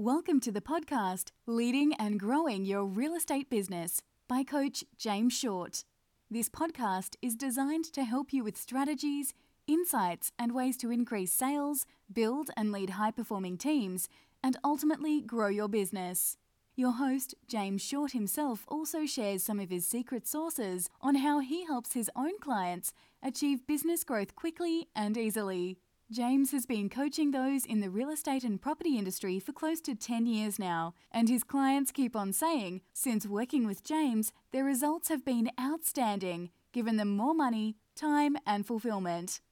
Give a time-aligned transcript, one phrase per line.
[0.00, 5.82] Welcome to the podcast Leading and Growing Your Real Estate Business by Coach James Short.
[6.30, 9.34] This podcast is designed to help you with strategies,
[9.66, 14.08] insights, and ways to increase sales, build and lead high performing teams,
[14.40, 16.36] and ultimately grow your business.
[16.76, 21.66] Your host, James Short himself, also shares some of his secret sources on how he
[21.66, 25.76] helps his own clients achieve business growth quickly and easily.
[26.10, 29.94] James has been coaching those in the real estate and property industry for close to
[29.94, 35.10] 10 years now, and his clients keep on saying, since working with James, their results
[35.10, 39.42] have been outstanding, given them more money, time, and fulfillment.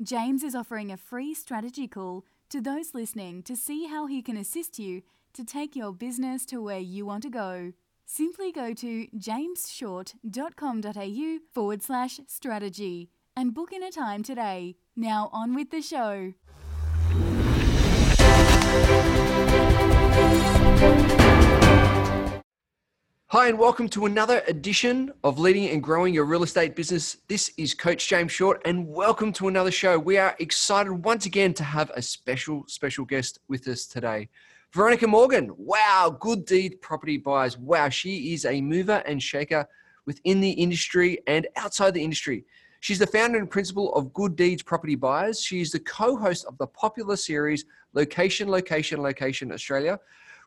[0.00, 4.36] James is offering a free strategy call to those listening to see how he can
[4.36, 5.02] assist you
[5.32, 7.72] to take your business to where you want to go.
[8.06, 14.74] Simply go to jamesshort.com.au forward slash strategy and book in a time today.
[14.96, 16.34] Now, on with the show.
[23.26, 27.18] Hi, and welcome to another edition of Leading and Growing Your Real Estate Business.
[27.28, 30.00] This is Coach James Short, and welcome to another show.
[30.00, 34.30] We are excited once again to have a special, special guest with us today.
[34.72, 35.52] Veronica Morgan.
[35.56, 37.56] Wow, good deed property buyers.
[37.56, 39.68] Wow, she is a mover and shaker
[40.06, 42.44] within the industry and outside the industry.
[42.80, 45.40] She's the founder and principal of Good Deeds Property Buyers.
[45.40, 49.98] She's the co host of the popular series Location, Location, Location Australia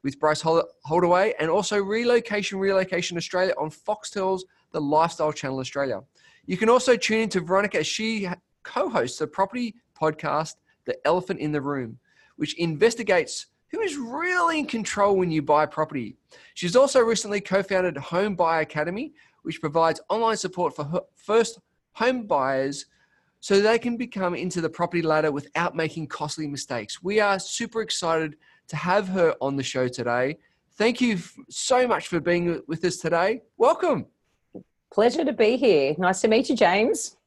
[0.04, 6.02] with Bryce Holdaway and also Relocation, Relocation Australia on Foxtel's The Lifestyle Channel Australia.
[6.46, 8.28] You can also tune in to Veronica as she
[8.64, 12.00] co hosts the property podcast, The Elephant in the Room,
[12.38, 16.16] which investigates who is really in control when you buy property.
[16.56, 21.60] She's also recently co founded Home Buyer Academy, which provides online support for first
[21.94, 22.86] home buyers
[23.40, 27.02] so they can become into the property ladder without making costly mistakes.
[27.02, 30.38] We are super excited to have her on the show today.
[30.78, 33.42] Thank you so much for being with us today.
[33.58, 34.06] Welcome.
[34.94, 35.96] Pleasure to be here.
[35.98, 37.18] Nice to meet you, James.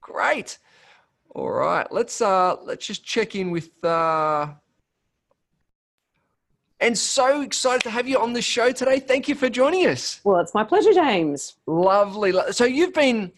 [0.00, 0.58] Great.
[1.34, 4.48] All right, let's uh let's just check in with uh
[6.80, 9.00] and so excited to have you on the show today.
[9.00, 10.20] Thank you for joining us.
[10.24, 11.56] Well, it's my pleasure, James.
[11.66, 12.32] Lovely.
[12.52, 13.32] So you've been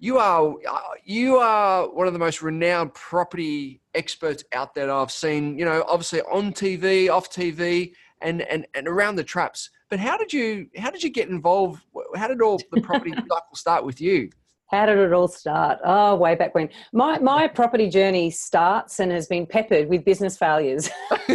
[0.00, 5.12] you are uh, you are one of the most renowned property experts out there I've
[5.12, 5.58] seen.
[5.58, 9.70] You know, obviously on TV, off TV, and and and around the traps.
[9.90, 11.82] But how did you how did you get involved?
[12.16, 14.30] How did all the property cycle start with you?
[14.70, 15.80] How did it all start?
[15.84, 16.68] Oh, way back when.
[16.92, 20.88] My my property journey starts and has been peppered with business failures.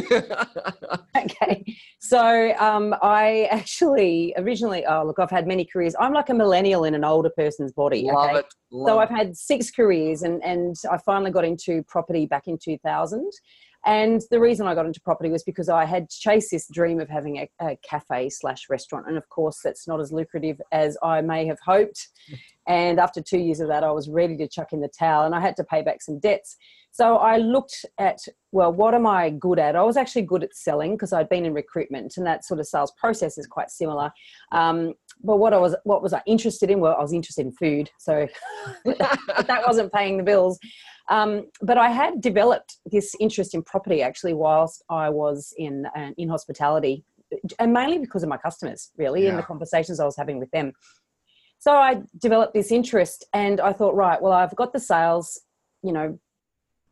[1.17, 1.65] okay,
[1.99, 4.85] so um, I actually originally.
[4.85, 5.95] Oh, look, I've had many careers.
[5.99, 8.03] I'm like a millennial in an older person's body.
[8.03, 8.39] Love okay?
[8.39, 8.45] it.
[8.71, 12.57] Love so I've had six careers, and and I finally got into property back in
[12.57, 13.29] 2000.
[13.85, 17.07] And the reason I got into property was because I had chased this dream of
[17.07, 19.07] having a, a cafe slash restaurant.
[19.07, 22.09] And of course, that's not as lucrative as I may have hoped.
[22.67, 25.35] And after two years of that, I was ready to chuck in the towel and
[25.35, 26.57] I had to pay back some debts.
[26.91, 28.17] So I looked at,
[28.51, 29.75] well, what am I good at?
[29.75, 32.65] I was actually good at selling because I'd been in recruitment and that sort of
[32.65, 34.11] sales process is quite similar.
[34.51, 36.79] Um, but what I was, what was I interested in?
[36.79, 37.89] Well, I was interested in food.
[37.99, 38.27] So
[38.85, 40.59] that wasn't paying the bills.
[41.09, 46.11] Um, but I had developed this interest in property actually whilst I was in uh,
[46.17, 47.03] in hospitality,
[47.59, 49.29] and mainly because of my customers, really, yeah.
[49.29, 50.73] and the conversations I was having with them.
[51.59, 55.39] So I developed this interest, and I thought, right, well, I've got the sales,
[55.83, 56.19] you know,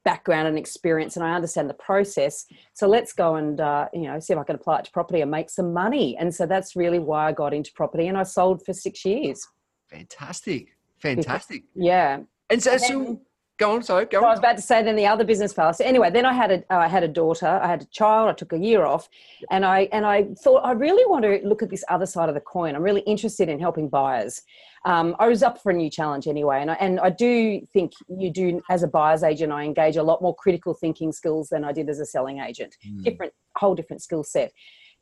[0.03, 2.45] background and experience, and I understand the process.
[2.73, 5.21] So let's go and uh, you know see if I can apply it to property
[5.21, 6.17] and make some money.
[6.17, 9.45] And so that's really why I got into property, and I sold for six years.
[9.89, 11.63] Fantastic, fantastic.
[11.75, 12.19] Yeah.
[12.49, 13.21] And so, and then, so
[13.63, 14.05] Go on, sorry.
[14.07, 14.25] Go on.
[14.25, 15.73] I was about to say then the other business fell.
[15.73, 17.47] So anyway, then I had a uh, I had a daughter.
[17.47, 18.29] I had a child.
[18.29, 19.07] I took a year off,
[19.51, 22.35] and I and I thought I really want to look at this other side of
[22.35, 22.75] the coin.
[22.75, 24.41] I'm really interested in helping buyers.
[24.83, 27.93] Um, I was up for a new challenge anyway, and I, and I do think
[28.09, 29.53] you do as a buyer's agent.
[29.53, 32.75] I engage a lot more critical thinking skills than I did as a selling agent.
[32.85, 33.05] Mm.
[33.05, 34.51] Different, whole different skill set.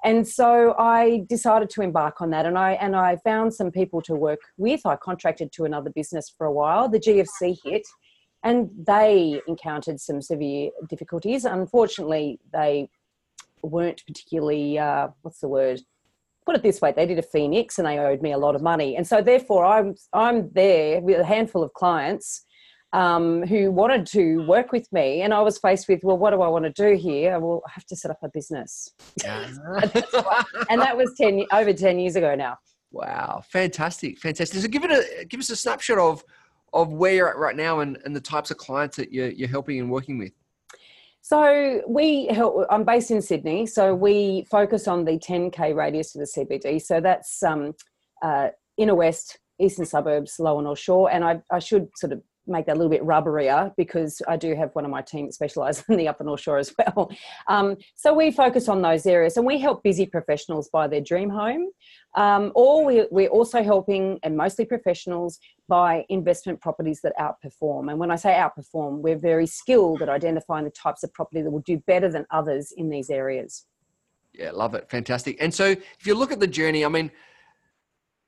[0.03, 4.03] And so I decided to embark on that, and I and I found some people
[4.03, 4.81] to work with.
[4.85, 6.87] I contracted to another business for a while.
[6.87, 7.87] The GFC hit
[8.43, 11.45] and they encountered some severe difficulties.
[11.45, 12.89] Unfortunately, they
[13.61, 15.81] weren't particularly uh, what's the word?
[16.45, 18.61] Put it this way: they did a phoenix, and they owed me a lot of
[18.61, 22.45] money, and so therefore I'm I'm there with a handful of clients.
[22.93, 26.41] Um, who wanted to work with me, and I was faced with, well, what do
[26.41, 27.39] I want to do here?
[27.39, 28.93] Well, I have to set up a business,
[30.69, 32.57] and that was ten over ten years ago now.
[32.91, 34.59] Wow, fantastic, fantastic!
[34.59, 36.21] So, give it a give us a snapshot of
[36.73, 39.47] of where you're at right now and, and the types of clients that you're, you're
[39.47, 40.31] helping and working with?
[41.21, 42.65] So we help.
[42.69, 46.81] I'm based in Sydney, so we focus on the 10k radius to the CBD.
[46.81, 47.73] So that's um,
[48.23, 52.65] uh, inner west, eastern suburbs, lower north shore, and I, I should sort of make
[52.65, 55.83] that a little bit rubberier because I do have one of my team that specialises
[55.89, 57.11] in the Upper North Shore as well.
[57.47, 61.29] Um, so we focus on those areas and we help busy professionals buy their dream
[61.29, 61.67] home.
[62.15, 65.39] Um, or we, we're also helping, and mostly professionals,
[65.69, 67.89] buy investment properties that outperform.
[67.89, 71.49] And when I say outperform, we're very skilled at identifying the types of property that
[71.49, 73.65] will do better than others in these areas.
[74.33, 74.89] Yeah, love it.
[74.89, 75.37] Fantastic.
[75.39, 77.11] And so if you look at the journey, I mean,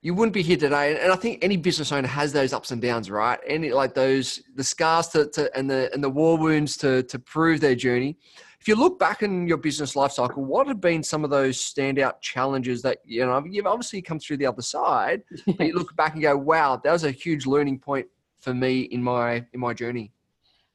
[0.03, 1.01] you wouldn't be here today.
[1.01, 3.39] And I think any business owner has those ups and downs, right?
[3.47, 7.17] Any like those the scars to, to and the and the war wounds to to
[7.17, 8.17] prove their journey.
[8.59, 11.57] If you look back in your business life cycle, what have been some of those
[11.57, 15.95] standout challenges that you know you've obviously come through the other side, but you look
[15.95, 18.05] back and go, "Wow, that was a huge learning point
[18.39, 20.11] for me in my in my journey."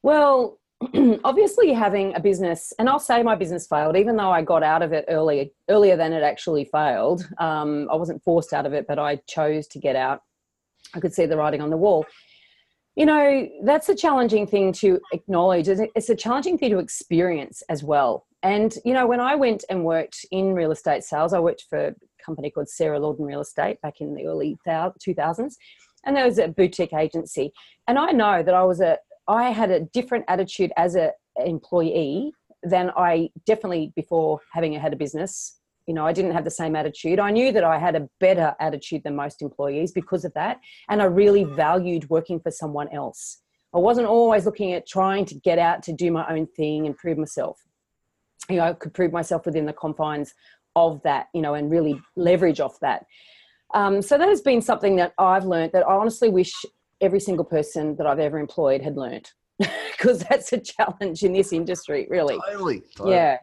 [0.01, 0.58] Well,
[1.25, 4.81] obviously having a business and i'll say my business failed even though i got out
[4.81, 7.27] of it earlier earlier than it actually failed.
[7.37, 10.21] Um, i wasn't forced out of it but i chose to get out.
[10.95, 12.05] I could see the writing on the wall.
[12.95, 15.67] You know that's a challenging thing to acknowledge.
[15.67, 18.25] It's a challenging thing to experience as well.
[18.41, 21.87] And you know when i went and worked in real estate sales i worked for
[21.87, 21.95] a
[22.25, 25.55] company called sarah lorden real estate back in the early 2000s
[26.05, 27.51] and there was a boutique agency.
[27.85, 28.97] And i know that i was a
[29.29, 32.33] I had a different attitude as an employee
[32.63, 35.59] than I definitely before having had a business.
[35.85, 37.19] You know, I didn't have the same attitude.
[37.19, 40.59] I knew that I had a better attitude than most employees because of that.
[40.89, 43.37] And I really valued working for someone else.
[43.73, 46.97] I wasn't always looking at trying to get out to do my own thing and
[46.97, 47.59] prove myself.
[48.49, 50.33] You know, I could prove myself within the confines
[50.75, 53.05] of that, you know, and really leverage off that.
[53.75, 56.53] Um, so that has been something that I've learned that I honestly wish
[57.01, 59.31] every single person that I've ever employed had learned
[59.91, 62.39] because that's a challenge in this industry, really.
[62.49, 62.81] Totally.
[62.95, 63.15] totally.
[63.15, 63.37] Yeah.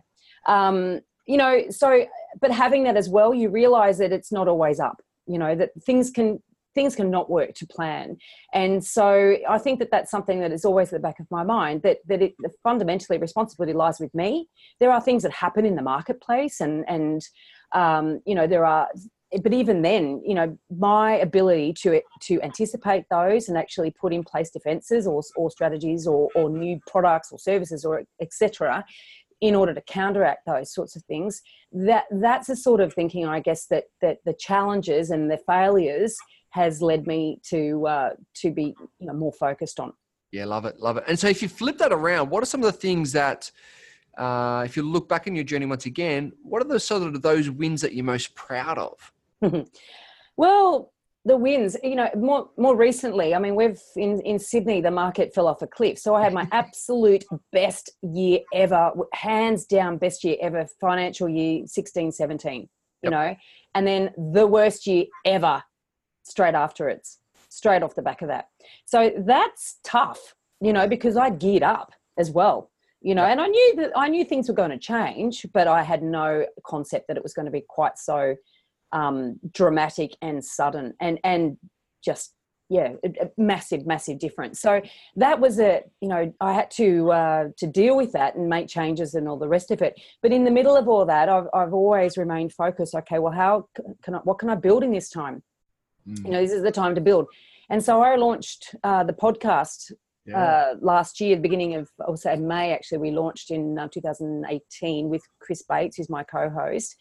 [0.46, 2.06] Um, you know, so,
[2.40, 5.70] but having that as well, you realize that it's not always up, you know, that
[5.84, 6.40] things can,
[6.74, 8.16] things can not work to plan.
[8.52, 11.42] And so I think that that's something that is always at the back of my
[11.42, 14.48] mind that, that it fundamentally responsibility lies with me.
[14.78, 17.22] There are things that happen in the marketplace and, and,
[17.72, 18.88] um, you know, there are
[19.42, 24.22] but even then, you know, my ability to to anticipate those and actually put in
[24.22, 28.84] place defences or, or strategies or, or new products or services or etc.
[29.40, 31.42] in order to counteract those sorts of things,
[31.72, 36.16] that that's the sort of thinking I guess that that the challenges and the failures
[36.50, 39.92] has led me to uh, to be you know more focused on.
[40.32, 41.04] Yeah, love it, love it.
[41.06, 43.50] And so, if you flip that around, what are some of the things that
[44.16, 47.22] uh, if you look back in your journey once again, what are the sort of
[47.22, 49.12] those wins that you're most proud of?
[50.36, 50.92] well,
[51.24, 55.34] the wins, you know, more more recently, I mean, we've in in Sydney, the market
[55.34, 55.98] fell off a cliff.
[55.98, 61.66] So I had my absolute best year ever, hands down best year ever, financial year
[61.66, 62.68] 16, 17, you
[63.02, 63.10] yep.
[63.10, 63.36] know,
[63.74, 65.64] and then the worst year ever
[66.22, 67.06] straight after it,
[67.48, 68.46] straight off the back of that.
[68.84, 72.70] So that's tough, you know, because I geared up as well
[73.02, 75.82] you know and i knew that i knew things were going to change but i
[75.82, 78.34] had no concept that it was going to be quite so
[78.92, 81.56] um, dramatic and sudden and and
[82.04, 82.32] just
[82.68, 82.92] yeah
[83.36, 84.60] massive massive difference.
[84.60, 84.80] So
[85.16, 88.68] that was a you know i had to uh, to deal with that and make
[88.68, 90.00] changes and all the rest of it.
[90.22, 92.94] But in the middle of all that i've, I've always remained focused.
[92.94, 93.68] Okay well how
[94.02, 95.42] can i what can i build in this time?
[96.08, 96.24] Mm.
[96.24, 97.26] you know this is the time to build.
[97.68, 99.92] And so i launched uh, the podcast
[100.26, 100.38] yeah.
[100.38, 103.88] uh, last year, the beginning of, I would say May, actually, we launched in uh,
[103.92, 106.96] 2018 with Chris Bates, who's my co host.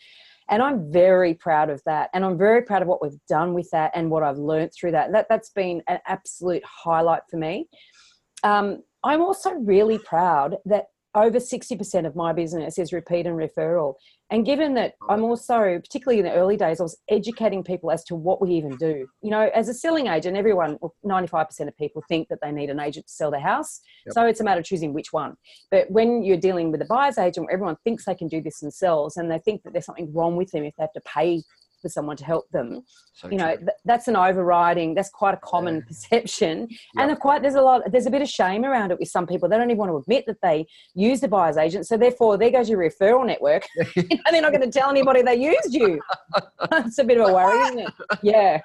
[0.50, 2.10] And I'm very proud of that.
[2.14, 4.92] And I'm very proud of what we've done with that and what I've learned through
[4.92, 5.12] that.
[5.12, 7.68] that that's been an absolute highlight for me.
[8.44, 13.96] Um, I'm also really proud that over 60% of my business is repeat and referral.
[14.32, 18.04] And given that I'm also, particularly in the early days, I was educating people as
[18.06, 19.08] to what we even do.
[19.22, 22.80] You know, as a selling agent, everyone, 95% of people think that they need an
[22.80, 23.82] agent to sell their house.
[24.08, 24.14] Yep.
[24.14, 25.36] So it's a matter of choosing which one.
[25.72, 29.16] But when you're dealing with a buyer's agent, everyone thinks they can do this themselves
[29.16, 31.44] and they think that there's something wrong with them if they have to pay
[31.86, 32.82] for someone to help them.
[33.13, 34.96] So you know, th- that's an overriding.
[34.96, 35.82] That's quite a common yeah.
[35.88, 37.84] perception, and quite there's a lot.
[37.92, 39.48] There's a bit of shame around it with some people.
[39.48, 40.65] They don't even want to admit that they
[40.96, 41.86] use the buyer's agent.
[41.86, 45.36] So therefore, there goes your referral network, and they're not going to tell anybody they
[45.36, 46.01] used you.
[46.72, 47.94] It's a bit of a worry, isn't it?
[48.24, 48.60] Yeah.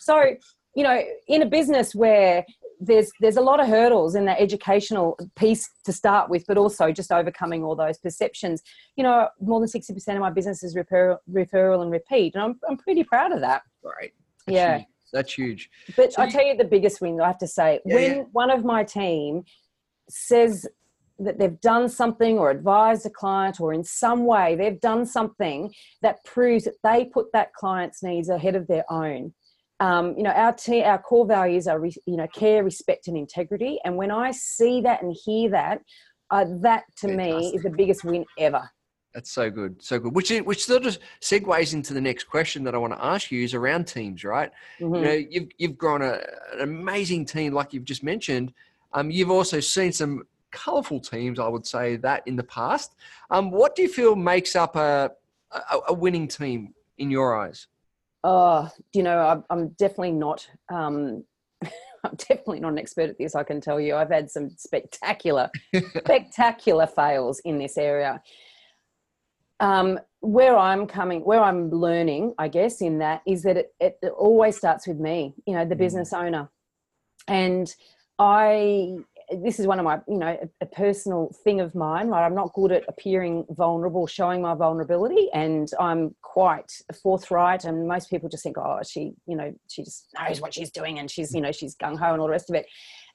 [0.00, 0.34] so
[0.74, 2.44] you know, in a business where
[2.82, 6.90] there's there's a lot of hurdles in that educational piece to start with, but also
[6.90, 8.62] just overcoming all those perceptions.
[8.96, 12.42] You know, more than sixty percent of my business is referral, referral and repeat, and
[12.42, 13.62] I'm I'm pretty proud of that.
[13.82, 14.12] Right.
[14.46, 14.76] That's yeah.
[14.78, 14.86] Huge.
[15.12, 15.70] That's huge.
[15.96, 18.22] But so I tell you the biggest win I have to say yeah, when yeah.
[18.32, 19.44] one of my team
[20.08, 20.66] says
[21.18, 25.72] that they've done something or advised a client or in some way they've done something
[26.00, 29.32] that proves that they put that client's needs ahead of their own
[29.82, 33.16] um, you know our te- our core values are re- you know care respect and
[33.16, 35.80] integrity and when i see that and hear that
[36.30, 37.36] uh, that to Fantastic.
[37.40, 38.70] me is the biggest win ever
[39.14, 40.14] that's so good, so good.
[40.14, 43.30] Which is, which sort of segues into the next question that I want to ask
[43.30, 44.50] you is around teams, right?
[44.80, 44.94] Mm-hmm.
[44.94, 46.22] You know, you've you've grown a,
[46.54, 48.54] an amazing team, like you've just mentioned.
[48.94, 52.94] Um, you've also seen some colourful teams, I would say that in the past.
[53.30, 55.10] Um, what do you feel makes up a,
[55.50, 57.66] a, a winning team in your eyes?
[58.24, 60.48] Oh, you know, I'm, I'm definitely not.
[60.72, 61.24] Um,
[62.04, 63.34] I'm definitely not an expert at this.
[63.34, 65.50] I can tell you, I've had some spectacular,
[65.96, 68.22] spectacular fails in this area.
[69.60, 73.98] Um, where I'm coming, where I'm learning, I guess, in that is that it, it,
[74.02, 75.34] it always starts with me.
[75.46, 75.78] You know, the mm.
[75.78, 76.48] business owner,
[77.28, 77.72] and
[78.18, 78.96] I
[79.42, 82.24] this is one of my you know a, a, personal thing of mine right?
[82.24, 86.70] I'm not good at appearing vulnerable showing my vulnerability and i'm quite
[87.02, 90.70] forthright and most people just think oh she you know she just knows what she's
[90.70, 92.66] doing and she's you know she's gung-ho and all the rest of it.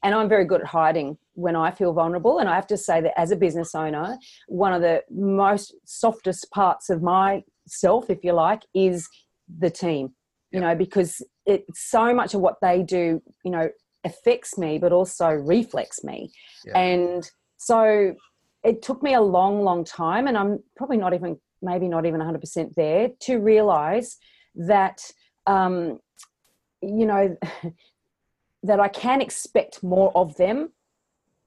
[0.04, 3.02] And i'm very good at hiding when i feel vulnerable and i have to say
[3.02, 8.34] that as a business owner one of the most softest parts of myself if you
[8.34, 9.08] like is
[9.60, 10.14] the team
[10.52, 13.70] you know because it's so much of what they do you know
[14.04, 16.32] affects me but also reflects me.
[16.66, 16.78] Yeah.
[16.78, 18.14] and so
[18.64, 22.22] it took me a long long time and i'm probably not even maybe not even
[22.22, 24.18] 100% there to realize
[24.56, 25.02] that
[25.48, 26.00] um,
[26.82, 27.36] you know
[28.64, 30.72] that i can expect more of them.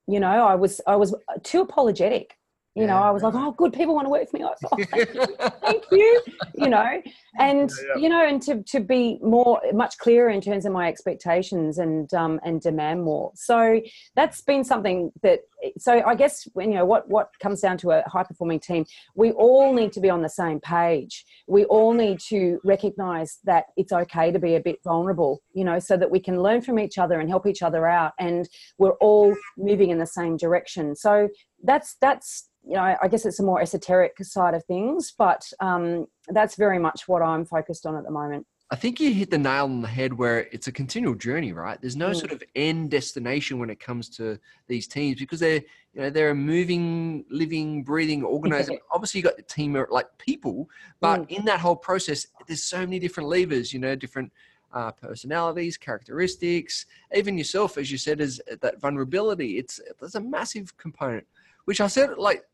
[0.07, 2.37] You know i was i was too apologetic
[2.75, 4.45] you know, I was like, oh, good, people want to work for me.
[4.45, 5.27] oh, thank, you.
[5.65, 6.23] thank you,
[6.55, 7.03] you know,
[7.39, 8.03] and yeah, yeah.
[8.03, 12.13] you know, and to to be more much clearer in terms of my expectations and
[12.15, 13.33] um and demand more.
[13.35, 13.81] So
[14.15, 15.41] that's been something that.
[15.79, 18.87] So I guess when you know what what comes down to a high performing team,
[19.15, 21.25] we all need to be on the same page.
[21.47, 25.79] We all need to recognize that it's okay to be a bit vulnerable, you know,
[25.79, 28.49] so that we can learn from each other and help each other out, and
[28.79, 30.97] we're all moving in the same direction.
[30.97, 31.29] So
[31.63, 36.07] that's that's you know, I guess it's a more esoteric side of things, but um,
[36.29, 38.47] that's very much what I'm focused on at the moment.
[38.73, 41.81] I think you hit the nail on the head where it's a continual journey, right?
[41.81, 42.17] There's no mm.
[42.17, 44.39] sort of end destination when it comes to
[44.69, 45.63] these teams because they're,
[45.93, 48.77] you know, they're a moving, living, breathing organism.
[48.93, 50.69] Obviously, you've got the team like people,
[51.01, 51.31] but mm.
[51.31, 53.73] in that whole process, there's so many different levers.
[53.73, 54.33] You know, different
[54.73, 59.59] uh, personalities, characteristics, even yourself, as you said, is that vulnerability.
[59.59, 61.27] It's there's a massive component,
[61.65, 62.45] which I said like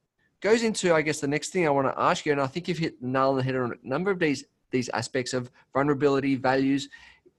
[0.40, 2.68] goes into, I guess, the next thing I want to ask you, and I think
[2.68, 6.34] you've hit nail on the head on a number of these these aspects of vulnerability,
[6.34, 6.88] values,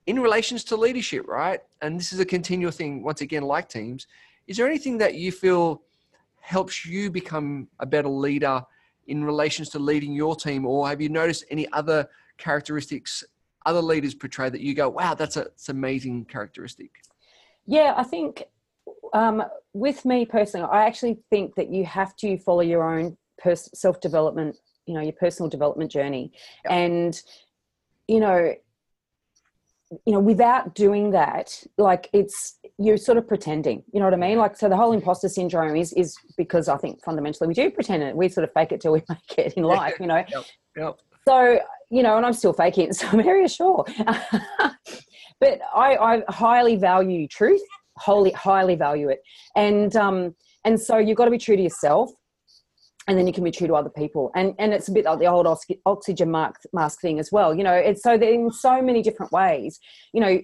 [0.05, 1.59] in relations to leadership, right?
[1.81, 3.03] And this is a continual thing.
[3.03, 4.07] Once again, like teams,
[4.47, 5.81] is there anything that you feel
[6.39, 8.63] helps you become a better leader
[9.07, 12.07] in relations to leading your team, or have you noticed any other
[12.38, 13.24] characteristics
[13.65, 16.91] other leaders portray that you go, wow, that's a that's amazing characteristic?
[17.65, 18.43] Yeah, I think
[19.13, 23.69] um, with me personally, I actually think that you have to follow your own pers-
[23.73, 26.31] self development, you know, your personal development journey,
[26.65, 26.73] yep.
[26.73, 27.21] and
[28.07, 28.53] you know,
[30.05, 33.83] you know, without doing that, like it's you're sort of pretending.
[33.91, 34.37] You know what I mean?
[34.37, 38.03] Like, so the whole imposter syndrome is is because I think fundamentally we do pretend
[38.03, 38.15] it.
[38.15, 39.95] We sort of fake it till we make it in life.
[39.99, 40.23] You know.
[40.27, 40.43] Yep.
[40.77, 40.99] Yep.
[41.27, 41.59] So
[41.89, 43.85] you know, and I'm still faking it in some areas, sure.
[45.39, 47.61] but I, I highly value truth
[47.97, 49.21] highly highly value it.
[49.55, 50.35] And um
[50.65, 52.11] and so you've got to be true to yourself
[53.07, 54.31] and then you can be true to other people.
[54.35, 55.47] And and it's a bit like the old
[55.85, 59.31] oxygen mask, mask thing as well you know it's so that in so many different
[59.31, 59.79] ways.
[60.13, 60.39] You know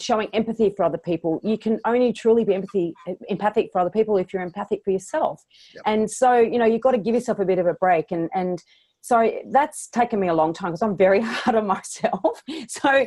[0.00, 2.94] showing empathy for other people you can only truly be empathy
[3.28, 5.42] empathic for other people if you're empathic for yourself.
[5.74, 5.82] Yep.
[5.86, 8.30] and so you know you've got to give yourself a bit of a break and
[8.34, 8.62] and
[9.00, 12.42] so that's taken me a long time because i'm very hard on myself.
[12.68, 13.06] So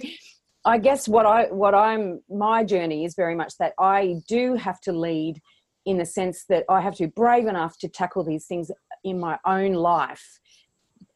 [0.63, 4.79] I guess what I what I'm my journey is very much that I do have
[4.81, 5.41] to lead
[5.85, 8.69] in the sense that I have to be brave enough to tackle these things
[9.03, 10.39] in my own life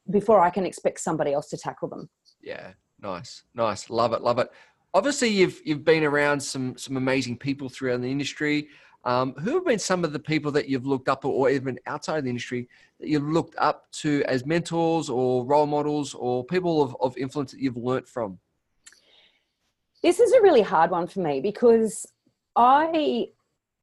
[0.09, 2.09] before I can expect somebody else to tackle them.
[2.41, 4.51] Yeah, nice, nice, love it, love it.
[4.95, 8.69] Obviously, you've you've been around some some amazing people throughout the industry.
[9.03, 12.17] Um, who have been some of the people that you've looked up, or even outside
[12.17, 12.67] of the industry,
[12.99, 17.51] that you've looked up to as mentors or role models, or people of, of influence
[17.51, 18.39] that you've learnt from?
[20.05, 22.05] This is a really hard one for me because
[22.55, 23.29] I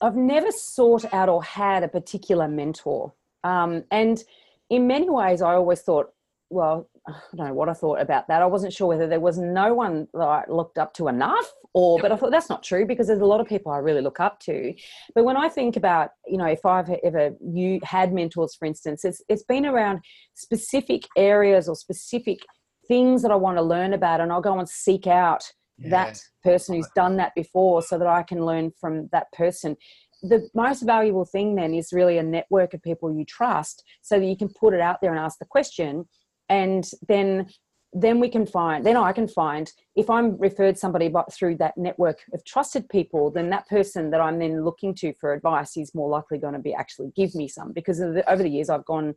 [0.01, 3.13] I've never sought out or had a particular mentor.
[3.43, 4.23] Um, and
[4.71, 6.13] in many ways, I always thought,
[6.49, 8.41] well, I don't know what I thought about that.
[8.41, 11.99] I wasn't sure whether there was no one that I looked up to enough, or
[11.99, 14.21] but I thought that's not true because there's a lot of people I really look
[14.21, 14.73] up to.
[15.17, 19.05] But when I think about, you know, if I've ever you had mentors, for instance,
[19.05, 19.99] it's it's been around
[20.35, 22.39] specific areas or specific
[22.87, 25.53] things that I want to learn about, and I'll go and seek out
[25.83, 25.91] yeah.
[25.91, 29.77] that person who's done that before so that I can learn from that person
[30.23, 34.27] the most valuable thing then is really a network of people you trust so that
[34.27, 36.05] you can put it out there and ask the question
[36.49, 37.49] and then
[37.95, 41.77] then we can find then i can find if i'm referred somebody but through that
[41.77, 45.95] network of trusted people then that person that i'm then looking to for advice is
[45.95, 48.85] more likely going to be actually give me some because the, over the years i've
[48.87, 49.15] gone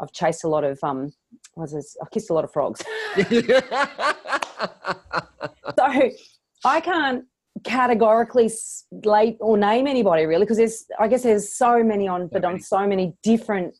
[0.00, 1.12] i've chased a lot of um
[1.56, 2.82] was this, i've kissed a lot of frogs
[5.76, 6.10] so
[6.64, 7.24] i can't
[7.62, 8.50] categorically
[9.04, 12.60] late or name anybody really because there's i guess there's so many on but on
[12.60, 13.74] so many different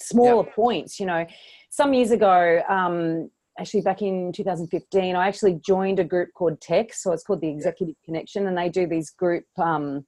[0.00, 0.54] smaller yep.
[0.54, 1.26] points you know
[1.70, 6.92] some years ago um actually back in 2015 i actually joined a group called TEC
[6.92, 8.04] so it's called the executive yep.
[8.04, 10.04] connection and they do these group um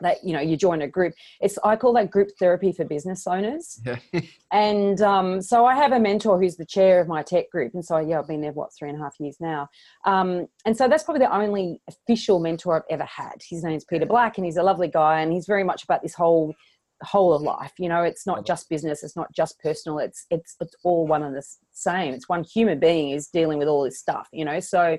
[0.00, 3.26] that you know you join a group it's i call that group therapy for business
[3.26, 3.80] owners.
[3.84, 4.20] Yeah.
[4.52, 7.84] and um, so i have a mentor who's the chair of my TEC group and
[7.84, 9.68] so yeah i've been there what three and a half years now.
[10.04, 13.42] Um, and so that's probably the only official mentor i've ever had.
[13.48, 16.14] His name's peter black and he's a lovely guy and he's very much about this
[16.14, 16.54] whole
[17.02, 18.02] whole of life you know?
[18.02, 21.46] It's not just business it's not just personal it's it's it's all one and the
[21.72, 22.14] same.
[22.14, 24.60] It's one human being is dealing with all this stuff you know?
[24.60, 24.98] So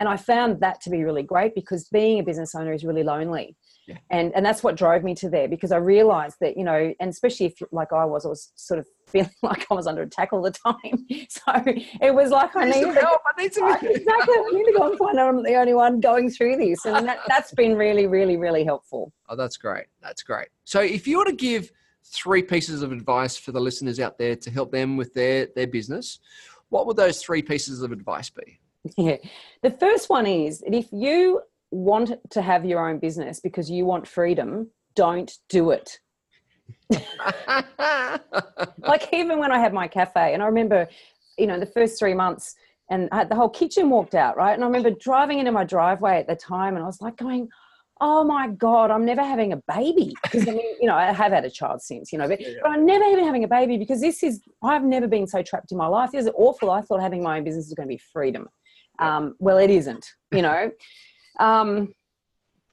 [0.00, 3.02] and i found that to be really great because being a business owner is really
[3.02, 3.56] lonely.
[3.88, 3.96] Yeah.
[4.10, 7.10] and and that's what drove me to there because I realized that you know and
[7.10, 10.32] especially if like I was I was sort of feeling like I was under attack
[10.32, 11.06] all the time.
[11.28, 11.52] So
[12.00, 13.20] it was like I, I need, help.
[13.26, 15.98] I need some exactly I need to go and find out I'm the only one
[15.98, 16.84] going through this.
[16.84, 19.12] And that, that's been really really really helpful.
[19.28, 19.86] Oh that's great.
[20.00, 20.48] That's great.
[20.64, 21.72] So if you were to give
[22.04, 25.66] three pieces of advice for the listeners out there to help them with their their
[25.66, 26.20] business
[26.68, 28.58] what would those three pieces of advice be
[28.98, 29.16] yeah
[29.62, 31.40] the first one is that if you
[31.72, 35.98] want to have your own business because you want freedom, don't do it.
[38.78, 40.86] like even when I had my cafe, and I remember,
[41.38, 42.54] you know, the first three months,
[42.90, 44.52] and I had the whole kitchen walked out, right?
[44.52, 47.48] And I remember driving into my driveway at the time, and I was like going,
[48.02, 51.32] "Oh my god, I'm never having a baby." Because I mean, you know, I have
[51.32, 53.78] had a child since, you know, but, yeah, but I'm never even having a baby
[53.78, 56.10] because this is I've never been so trapped in my life.
[56.12, 56.70] This is awful.
[56.70, 58.48] I thought having my own business was going to be freedom.
[59.02, 60.70] Um, well, it isn't, you know.
[61.40, 61.92] Um,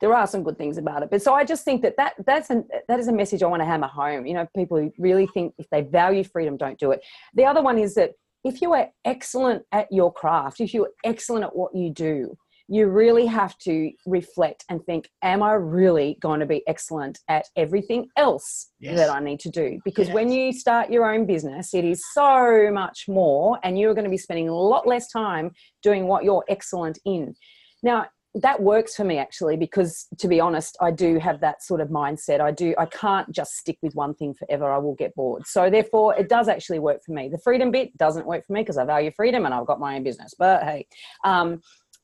[0.01, 2.49] there are some good things about it, but so I just think that, that that's
[2.49, 4.25] an, that is a message I want to hammer home.
[4.25, 7.01] You know, people who really think if they value freedom, don't do it.
[7.33, 8.11] The other one is that
[8.43, 12.37] if you are excellent at your craft, if you're excellent at what you do,
[12.71, 17.47] you really have to reflect and think, am I really going to be excellent at
[17.55, 18.95] everything else yes.
[18.95, 19.79] that I need to do?
[19.83, 20.13] Because yes.
[20.13, 24.09] when you start your own business, it is so much more, and you're going to
[24.09, 25.51] be spending a lot less time
[25.81, 27.33] doing what you're excellent in.
[27.81, 28.05] Now,
[28.35, 31.87] that works for me actually because to be honest i do have that sort of
[31.87, 35.41] mindset i do i can't just stick with one thing forever i will get bored
[35.47, 38.61] so therefore it does actually work for me the freedom bit doesn't work for me
[38.61, 40.85] because i value freedom and i've got my own business but hey
[41.23, 41.59] um,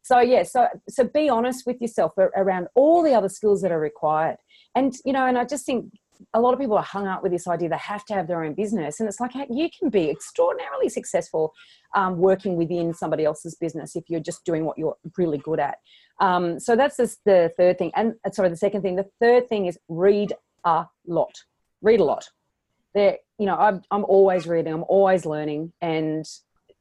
[0.06, 3.80] so yeah so so be honest with yourself around all the other skills that are
[3.80, 4.38] required.
[4.76, 5.92] And you know and i just think
[6.34, 8.44] a lot of people are hung up with this idea they have to have their
[8.44, 9.00] own business.
[9.00, 11.54] And it's like you can be extraordinarily successful
[11.96, 15.78] um, working within somebody else's business if you're just doing what you're really good at.
[16.22, 17.92] Um, so that's just the third thing.
[17.96, 18.96] And uh, sorry the second thing.
[18.96, 21.34] The third thing is read a lot.
[21.82, 22.30] Read a lot.
[22.94, 24.74] There you know I'm, I'm always reading.
[24.74, 25.74] I'm always learning.
[25.82, 26.26] And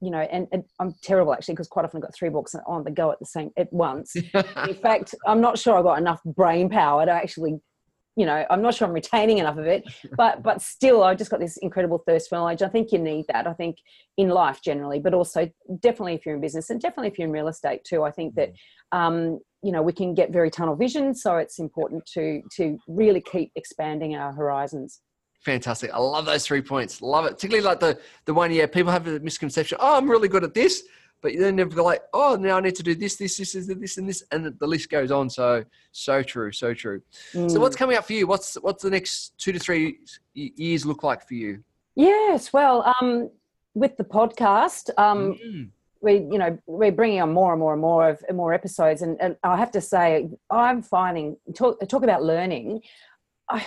[0.05, 2.85] you know, and, and, I'm terrible actually because quite often I've got three books on
[2.85, 4.15] the go at the same at once.
[4.69, 7.61] In fact, I'm not sure I've got enough brain power to actually
[8.17, 9.85] you know i'm not sure i'm retaining enough of it
[10.17, 13.25] but but still I've just got this incredible thirst for knowledge i think you need
[13.33, 13.77] that i think
[14.17, 17.33] in life generally but also definitely if you're in business and definitely if you're in
[17.33, 18.51] real estate too i think that
[18.93, 18.99] mm.
[18.99, 23.21] um, you know we can get very tunnel vision so it's important to to really
[23.21, 25.01] keep expanding our horizons
[25.45, 28.91] fantastic i love those three points love it particularly like the the one yeah people
[28.91, 30.85] have a misconception oh i'm really good at this
[31.25, 33.67] but then they've got like, oh, now I need to do this, this, this, this,
[33.67, 35.31] this, and this, and the list goes on.
[35.31, 37.01] So, so true, so true.
[37.33, 37.51] Mm.
[37.51, 38.27] So, what's coming up for you?
[38.27, 40.01] What's what's the next two to three
[40.35, 41.65] years look like for you?
[41.97, 43.31] Yes, well, um,
[43.73, 45.71] with the podcast, um, mm.
[46.03, 49.19] we you know we're bringing on more and more and more of more episodes, and,
[49.19, 52.83] and I have to say, I'm finding talk talk about learning.
[53.49, 53.65] I,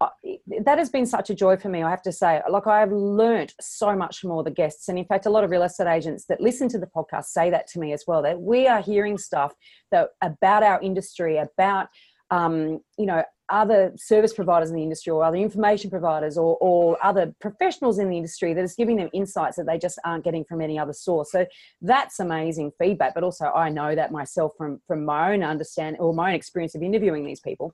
[0.00, 3.54] that has been such a joy for me i have to say like i've learned
[3.60, 6.26] so much from all the guests and in fact a lot of real estate agents
[6.26, 9.16] that listen to the podcast say that to me as well that we are hearing
[9.16, 9.54] stuff
[9.90, 11.88] that about our industry about
[12.30, 16.98] um, you know other service providers in the industry or other information providers or, or
[17.04, 20.44] other professionals in the industry that is giving them insights that they just aren't getting
[20.44, 21.30] from any other source.
[21.30, 21.46] So
[21.80, 23.14] that's amazing feedback.
[23.14, 26.74] But also I know that myself from, from my own understanding or my own experience
[26.74, 27.72] of interviewing these people.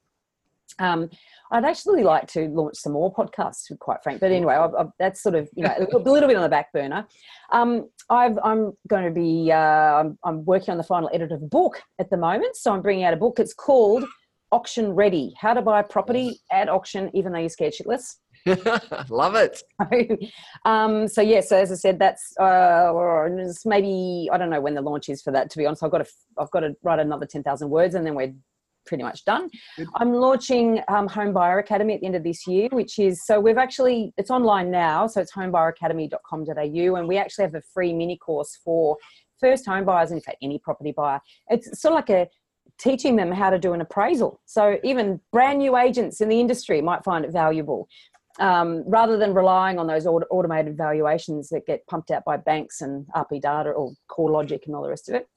[0.79, 1.11] Um,
[1.51, 4.21] I'd actually like to launch some more podcasts, to be quite frank.
[4.21, 6.73] But anyway, I've, I've, that's sort of you know a little bit on the back
[6.73, 7.07] burner.
[7.53, 11.43] Um, i am going to be uh, I'm, I'm, working on the final edit of
[11.43, 13.39] a book at the moment, so I'm bringing out a book.
[13.39, 14.05] It's called
[14.51, 18.17] Auction Ready: How to Buy Property at Auction, even though you're scared shitless.
[19.09, 19.63] Love it.
[20.65, 23.29] um, so yeah, so as I said, that's uh,
[23.65, 25.51] maybe I don't know when the launch is for that.
[25.51, 26.07] To be honest, I've got to
[26.39, 28.35] I've got to write another ten thousand words, and then we're
[28.87, 29.49] pretty much done.
[29.97, 33.41] I'm launching um, Home Buyer Academy at the end of this year, which is so
[33.41, 38.17] we've actually it's online now, so it's homebuyeracademy.com.au, and we actually have a free mini
[38.19, 38.97] course for
[39.41, 41.21] first home buyers and in fact any property buyer.
[41.49, 42.29] It's sort of like a
[42.79, 44.41] teaching them how to do an appraisal.
[44.47, 47.89] So even brand new agents in the industry might find it valuable.
[48.41, 53.07] Um, rather than relying on those automated valuations that get pumped out by banks and
[53.15, 55.29] RP data or CoreLogic and all the rest of it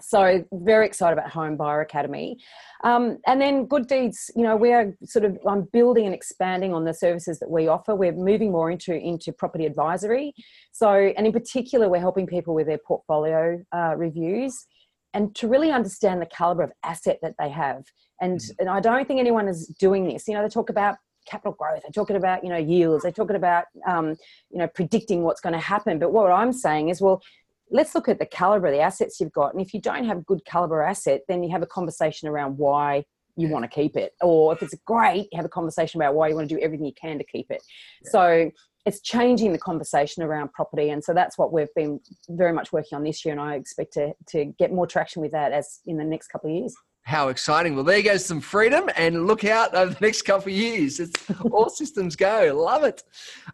[0.00, 2.38] so very excited about home buyer academy.
[2.84, 6.84] Um, and then good deeds you know we're sort of i'm building and expanding on
[6.84, 7.94] the services that we offer.
[7.94, 10.34] We're moving more into into property advisory.
[10.72, 14.66] So and in particular we're helping people with their portfolio uh, reviews
[15.14, 17.84] and to really understand the caliber of asset that they have.
[18.20, 18.52] And, mm-hmm.
[18.60, 20.28] and i don't think anyone is doing this.
[20.28, 21.82] You know they talk about capital growth.
[21.82, 23.02] They're talking about you know yields.
[23.02, 24.16] They're talking about um,
[24.50, 25.98] you know predicting what's going to happen.
[25.98, 27.22] But what i'm saying is well
[27.70, 29.52] let's look at the caliber of the assets you've got.
[29.52, 32.58] And if you don't have a good caliber asset, then you have a conversation around
[32.58, 33.04] why
[33.36, 34.14] you want to keep it.
[34.20, 36.86] Or if it's great, you have a conversation about why you want to do everything
[36.86, 37.62] you can to keep it.
[38.04, 38.10] Yeah.
[38.10, 38.50] So
[38.86, 40.90] it's changing the conversation around property.
[40.90, 43.32] And so that's what we've been very much working on this year.
[43.32, 46.50] And I expect to, to get more traction with that as in the next couple
[46.50, 46.74] of years.
[47.06, 47.76] How exciting.
[47.76, 50.98] Well, there goes some freedom and look out over the next couple of years.
[50.98, 51.14] It's
[51.52, 52.52] all systems go.
[52.52, 53.04] Love it.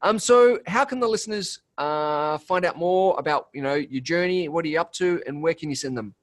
[0.00, 4.48] Um, so how can the listeners uh, find out more about, you know, your journey?
[4.48, 6.14] What are you up to and where can you send them?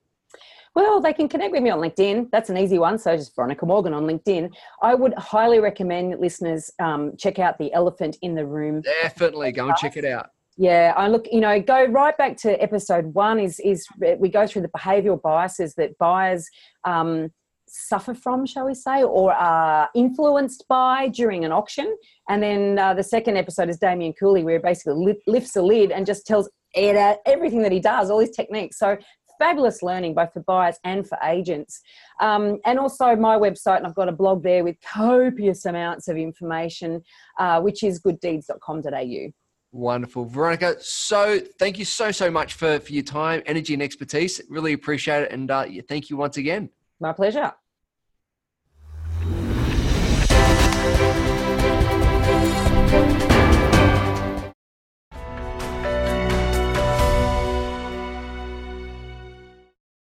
[0.74, 2.32] Well, they can connect with me on LinkedIn.
[2.32, 2.98] That's an easy one.
[2.98, 4.52] So just Veronica Morgan on LinkedIn.
[4.82, 8.82] I would highly recommend listeners um, check out the Elephant in the Room.
[8.82, 10.32] Definitely go and check it out.
[10.62, 13.40] Yeah, I look, you know, go right back to episode one.
[13.40, 16.50] Is is we go through the behavioural biases that buyers
[16.84, 17.32] um,
[17.66, 21.96] suffer from, shall we say, or are influenced by during an auction.
[22.28, 25.94] And then uh, the second episode is Damien Cooley, where he basically lifts the lid
[25.94, 28.78] and just tells everything that he does, all his techniques.
[28.78, 28.98] So
[29.40, 31.80] fabulous learning both for buyers and for agents.
[32.20, 36.18] Um, and also my website, and I've got a blog there with copious amounts of
[36.18, 37.02] information,
[37.40, 39.32] uh, which is gooddeeds.com.au.
[39.72, 40.26] Wonderful.
[40.26, 44.42] Veronica, so thank you so, so much for, for your time, energy, and expertise.
[44.50, 45.32] Really appreciate it.
[45.32, 46.70] And uh, thank you once again.
[47.00, 47.54] My pleasure.